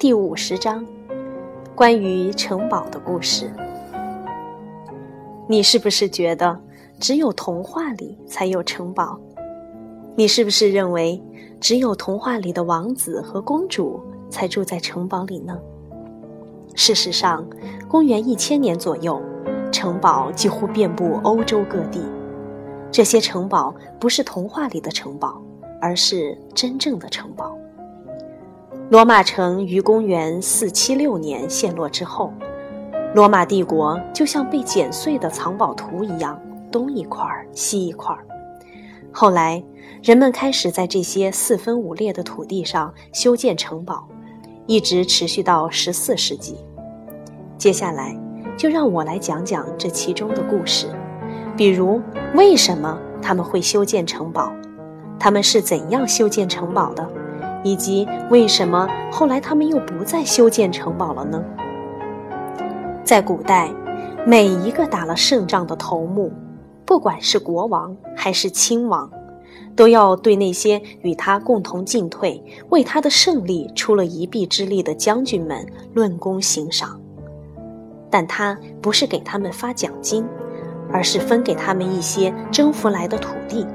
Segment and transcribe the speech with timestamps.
[0.00, 0.82] 第五十章，
[1.74, 3.52] 关于城堡的故事。
[5.46, 6.58] 你是不是觉得
[6.98, 9.20] 只有童话里才有城堡？
[10.16, 11.22] 你是不是认为
[11.60, 14.00] 只有童话里的王子和公主
[14.30, 15.58] 才住在城堡里呢？
[16.74, 17.46] 事实上，
[17.86, 19.20] 公元一千年左右，
[19.70, 22.00] 城堡几乎遍布欧洲各地。
[22.90, 25.42] 这些城堡不是童话里的城堡，
[25.78, 27.54] 而是真正的城堡。
[28.90, 32.32] 罗马城于公元四七六年陷落之后，
[33.14, 36.36] 罗马帝国就像被剪碎的藏宝图一样，
[36.72, 38.26] 东一块儿西一块儿。
[39.12, 39.62] 后来，
[40.02, 44.08] 人们开始在这些四分五裂的土地上修建城堡，
[44.66, 46.56] 一直持续到十四世纪。
[47.56, 48.18] 接下来，
[48.56, 50.88] 就让我来讲讲这其中的故事，
[51.56, 52.02] 比如
[52.34, 54.52] 为什么他们会修建城堡，
[55.16, 57.08] 他们是怎样修建城堡的。
[57.62, 61.42] 以及为什么后来他们又不再修建城堡了呢？
[63.04, 63.70] 在古代，
[64.26, 66.32] 每一个打了胜仗的头目，
[66.84, 69.10] 不管是国王还是亲王，
[69.74, 77.00] 都要对那些与他共同进退、为他的胜利出了一臂之力的将军们论功行赏。
[78.10, 80.24] 但他不是给他们发奖金，
[80.92, 83.66] 而是分给他们一些征服来的土地。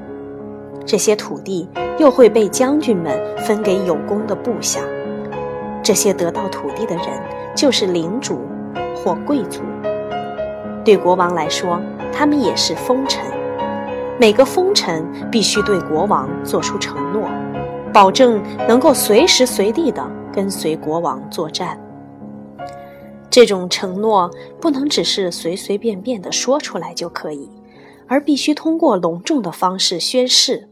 [0.86, 4.80] 这些土地又会被将军们分给有功的部下，
[5.82, 7.06] 这些得到土地的人
[7.56, 8.38] 就是领主
[8.94, 9.62] 或贵族。
[10.84, 11.80] 对国王来说，
[12.12, 13.24] 他们也是封臣。
[14.18, 17.28] 每个封臣必须对国王做出承诺，
[17.92, 21.78] 保证能够随时随地地跟随国王作战。
[23.28, 27.50] 这种承诺不能只是随随便便地说出来就可以，
[28.06, 30.68] 而必须通过隆重的方式宣誓。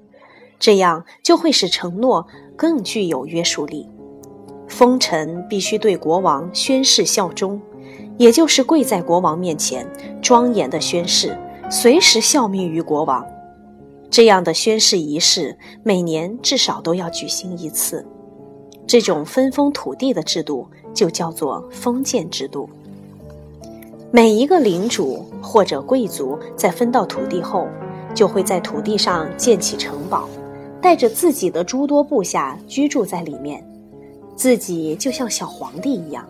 [0.65, 2.27] 这样就会使承诺
[2.57, 3.87] 更具有约束力。
[4.67, 7.61] 封臣必须对国王宣誓效忠，
[8.17, 9.87] 也就是跪在国王面前，
[10.23, 11.37] 庄严的宣誓，
[11.71, 13.23] 随时效命于国王。
[14.09, 18.07] 这样的宣誓仪式每年至少都要举行一次。
[18.87, 22.71] 这种分封土地的制度就叫做封建制度。
[24.11, 27.69] 每一个领主或者贵族在分到土地后，
[28.15, 30.27] 就会在土地上建起城堡。
[30.85, 33.67] 带着自己的诸多部下居住在里面，
[34.37, 36.29] 自己就像小皇帝一样。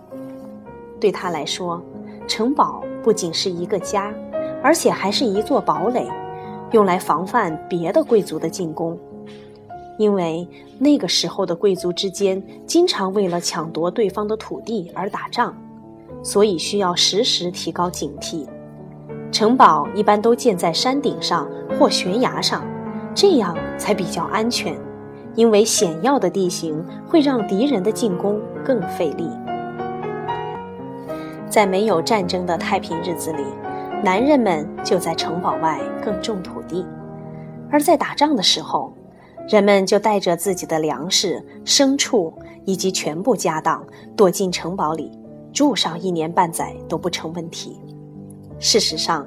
[1.00, 1.82] 对他来说，
[2.28, 4.14] 城堡不仅是一个家，
[4.62, 6.06] 而且还是一座堡垒，
[6.70, 8.96] 用来防范别的贵族的进攻。
[9.98, 10.46] 因为
[10.78, 15.52] 那个时候的贵族之间经常为了抢夺对方的土地而打仗，
[16.22, 18.46] 所以需要时时提高警惕。
[19.32, 22.64] 城堡一般都建在山顶上或悬崖上。
[23.14, 24.76] 这样才比较安全，
[25.36, 29.28] 因为险要的地形会让敌人的进攻更费力。
[31.48, 33.44] 在没有战争的太平日子里，
[34.02, 36.84] 男人们就在城堡外耕种土地；
[37.70, 38.92] 而在打仗的时候，
[39.48, 43.84] 人们就带着自己的粮食、牲畜以及全部家当
[44.16, 45.16] 躲进城堡里，
[45.52, 47.80] 住上一年半载都不成问题。
[48.58, 49.24] 事实上，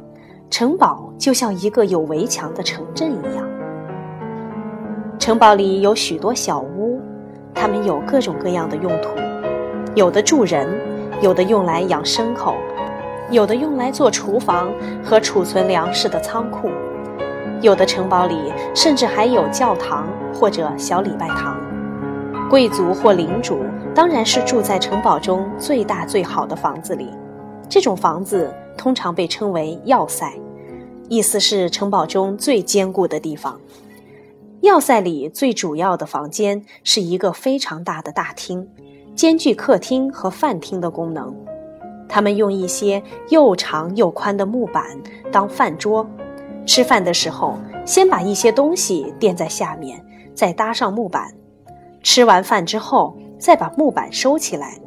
[0.50, 3.57] 城堡就像一个有围墙的城镇一样。
[5.28, 7.02] 城堡里有许多小屋，
[7.54, 9.10] 它们有各种各样的用途，
[9.94, 10.66] 有的住人，
[11.22, 12.56] 有的用来养牲口，
[13.30, 14.72] 有的用来做厨房
[15.04, 16.70] 和储存粮食的仓库，
[17.60, 21.60] 有的城堡里甚至还有教堂或者小礼拜堂。
[22.50, 23.60] 贵族或领主
[23.94, 27.10] 当然是住在城堡中最大最好的房子里，
[27.68, 30.32] 这种房子通常被称为要塞，
[31.10, 33.60] 意思是城堡中最坚固的地方。
[34.68, 38.68] 要塞里最主要的房间是一个非常大的大厅，
[39.16, 41.34] 兼具客厅和饭厅的功能。
[42.10, 44.86] 他们用一些又长又宽的木板
[45.32, 46.06] 当饭桌，
[46.66, 50.06] 吃饭的时候先把一些东西垫在下面，
[50.36, 51.34] 再搭上木板。
[52.04, 54.78] 吃完饭之后再把木板收起来。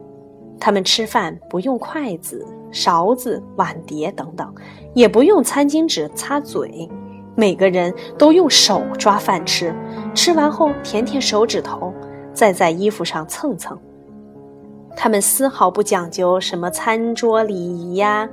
[0.59, 4.55] 他们吃饭不用筷子、勺子、碗碟等等，
[4.95, 6.87] 也不用餐巾纸擦嘴。
[7.41, 9.75] 每个人都用手抓饭吃，
[10.15, 11.91] 吃完后舔舔手指头，
[12.35, 13.79] 再在衣服上蹭蹭。
[14.95, 18.29] 他们丝毫不讲究什么餐桌礼仪呀，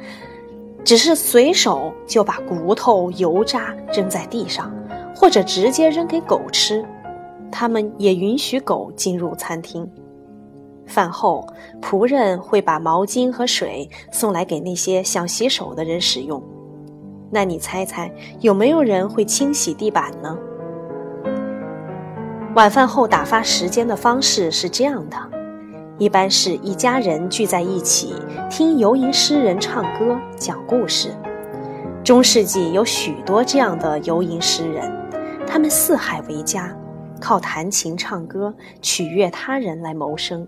[0.84, 4.70] 只是随手就把骨头、油渣扔在地上，
[5.16, 6.86] 或者直接扔给狗吃。
[7.50, 9.90] 他们也允许狗进入餐厅。
[10.86, 11.48] 饭后，
[11.82, 16.44] 仆人会把毛巾和水送来给那些想洗手的人使用。
[17.30, 20.38] 那你猜猜，有没有人会清洗地板呢？
[22.56, 25.18] 晚饭后打发时间的方式是这样的：
[25.98, 28.16] 一般是一家人聚在一起
[28.50, 31.10] 听游吟诗人唱歌讲故事。
[32.04, 34.92] 中世纪有许多这样的游吟诗人，
[35.46, 36.74] 他们四海为家，
[37.20, 40.48] 靠弹琴唱歌取悦他人来谋生。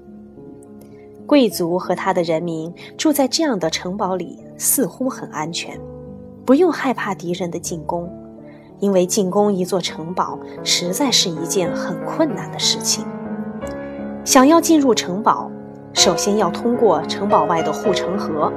[1.27, 5.79] 贵族和他的人民住在这样的城堡里，似乎很安全，
[6.49, 8.11] 不用害怕敌人的进攻，
[8.79, 13.05] 因为进攻一座城堡实在是一件很困难的事情。
[14.25, 15.51] 想要进入城堡，
[15.93, 18.51] 首先要通过城堡外的护城河。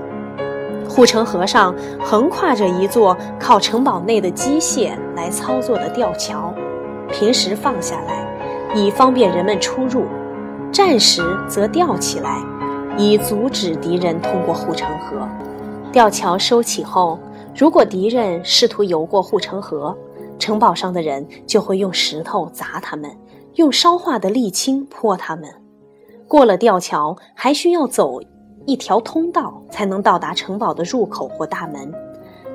[0.88, 6.50] 护城河上横跨着一座靠城堡内的机械来操作的吊桥，
[7.10, 8.26] 平时放下来，
[8.74, 10.04] 以方便人们出入；
[10.72, 12.38] 战时则吊起来，
[12.96, 15.28] 以阻止敌人通过护城河。
[15.92, 17.18] 吊桥收起后，
[17.54, 19.96] 如果敌人试图游过护城河，
[20.38, 23.10] 城堡上的人就会用石头砸他们，
[23.56, 25.48] 用烧化的沥青泼他们。
[26.26, 28.18] 过了吊桥，还需要走
[28.64, 31.92] 一条通道才能到达城堡的入口或大门。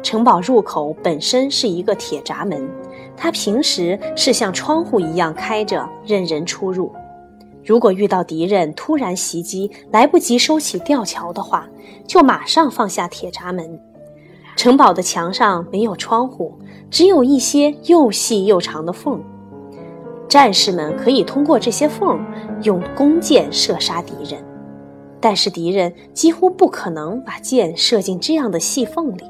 [0.02, 2.68] 城堡入口本身是一个铁闸门，
[3.16, 6.92] 它平时是像窗户一样开着，任人出入。
[7.64, 11.68] 如果遇到敌人突然袭击，来不及收起吊桥的话，
[12.08, 13.80] 就马上放下铁闸门。
[14.58, 16.52] 城堡的墙上没有窗户，
[16.90, 19.24] 只有一些又细又长的缝。
[20.28, 22.20] 战士们可以通过这些缝
[22.64, 24.44] 用弓箭射杀敌人，
[25.22, 29.24] 但是敌人几乎不可能把箭射进这样的细缝里。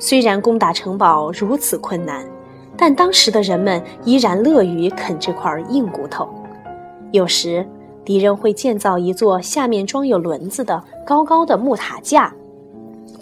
[0.00, 2.28] 虽然攻打城堡如此困难，
[2.76, 6.28] 但当时的人们依然乐于啃这块硬骨头。
[7.12, 7.64] 有时，
[8.04, 12.34] 敌人会建造一座下面装有轮子的高高的木塔架，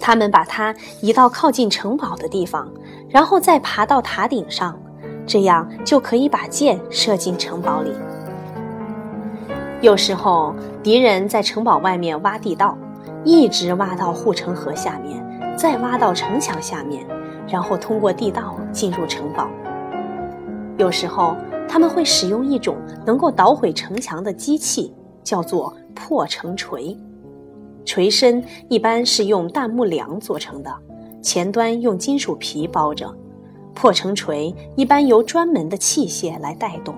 [0.00, 2.70] 他们把它移到靠近城堡的地方，
[3.08, 4.78] 然后再爬到塔顶上。
[5.26, 7.92] 这样就可以把箭射进城堡里。
[9.82, 12.76] 有时候，敌人在城堡外面挖地道，
[13.24, 15.22] 一直挖到护城河下面，
[15.54, 17.06] 再挖到城墙下面，
[17.46, 19.48] 然后通过地道进入城堡。
[20.78, 21.36] 有时候，
[21.68, 26.96] 他们会使用一种能够捣毁城墙的机器，叫做破城锤。
[27.88, 30.70] 锤身一般是用大木梁做成的，
[31.22, 33.10] 前端用金属皮包着。
[33.74, 36.94] 破城锤一般由专门的器械来带动，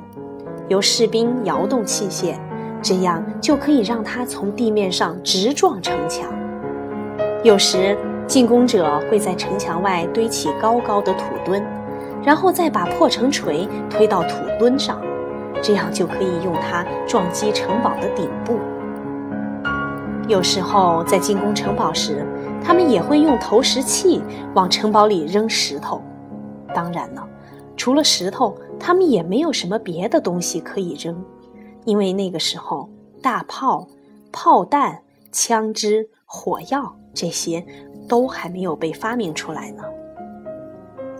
[0.66, 2.34] 由士兵摇动器械，
[2.82, 6.28] 这样就可以让它从地面上直撞城墙。
[7.44, 7.96] 有时
[8.26, 11.64] 进攻者会在城墙外堆起高高的土墩，
[12.24, 15.00] 然后再把破城锤推到土墩上，
[15.62, 18.58] 这样就可以用它撞击城堡的顶部。
[20.30, 22.24] 有时候在进攻城堡时，
[22.62, 24.22] 他们也会用投石器
[24.54, 26.00] 往城堡里扔石头。
[26.72, 27.28] 当然了，
[27.76, 31.20] 除了石头，他们也没有什么别的东西可以扔，
[31.84, 32.88] 因为那个时候
[33.20, 33.88] 大炮、
[34.30, 37.66] 炮弹、枪支、火药这些
[38.08, 39.82] 都还没有被发明出来呢。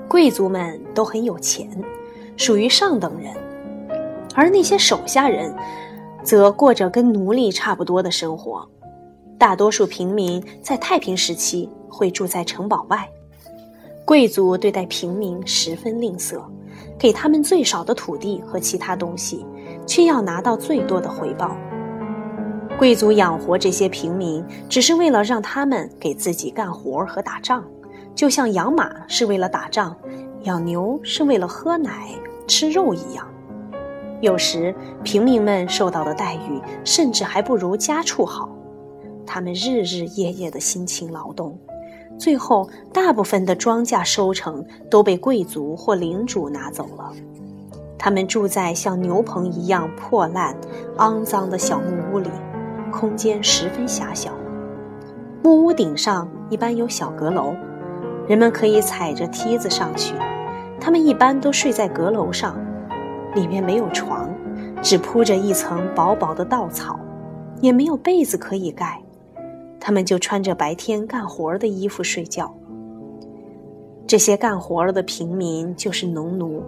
[0.09, 1.69] 贵族们都很有钱，
[2.37, 3.35] 属于上等人，
[4.37, 5.53] 而那些手下人
[6.23, 8.65] 则过着跟奴隶差不多的生活。
[9.41, 13.09] 大多数平民在太平时期会住在城堡外。
[14.05, 16.43] 贵族对待平民十分吝啬，
[16.99, 19.47] 给他们最少的土地和其他东西，
[19.87, 21.57] 却要拿到最多的回报。
[22.79, 27.65] 贵族养活这些平民，只是为了让他们给自己干活和打仗，
[28.15, 29.97] 就像养马是为了打仗，
[30.43, 32.11] 养牛是为了喝奶
[32.47, 33.27] 吃肉一样。
[34.21, 38.51] 有时平民们受到的待遇，甚至还不如家畜好，
[39.33, 41.57] 他们日日夜夜的辛勤劳动。
[42.19, 47.13] 最后，大部分的庄稼收成都被贵族或领主拿走了。
[47.97, 50.57] 他们住在像牛棚一样破烂、
[50.97, 52.29] 肮脏的小木屋里，
[52.91, 54.33] 空间十分狭小。
[55.45, 57.55] 木屋顶上一般有小阁楼，
[58.27, 60.13] 人们可以踩着梯子上去。
[60.81, 62.59] 他们一般都睡在阁楼上，
[63.37, 64.29] 里面没有床，
[64.83, 66.99] 只铺着一层薄薄的稻草，
[67.61, 69.01] 也没有被子可以盖。
[69.81, 72.55] 他们就穿着白天干活的衣服睡觉。
[74.07, 76.63] 这些干活的平民就是农奴。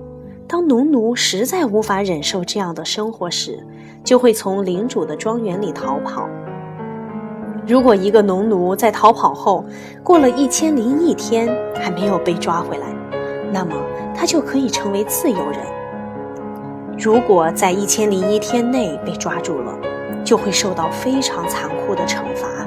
[0.49, 3.65] 当农奴实在无法忍受这样的生活时，
[4.05, 6.29] 就会从领主的庄园里逃跑。
[7.67, 9.65] 如果一个农奴在逃跑后
[10.03, 12.87] 过了一千零一天还没有被抓回来，
[13.53, 13.75] 那么
[14.15, 15.61] 他就可以成为自由人。
[16.99, 19.79] 如果在一千零一天内被抓住了，
[20.25, 22.62] 就会受到非常残酷的惩罚。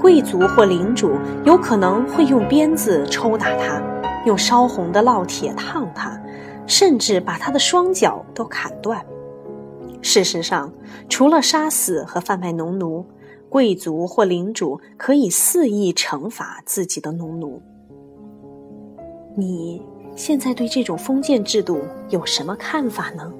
[0.00, 1.12] 贵族或领主
[1.44, 3.82] 有可能会用鞭子抽打他，
[4.24, 6.18] 用烧红的烙铁烫他，
[6.66, 9.04] 甚至把他的双脚都砍断。
[10.00, 10.72] 事实上，
[11.08, 13.04] 除了杀死和贩卖农奴，
[13.50, 17.60] 贵族或领主可以肆意惩罚自己的农奴。
[19.36, 19.82] 你
[20.16, 21.78] 现在对这种封建制度
[22.08, 23.30] 有什么看法呢？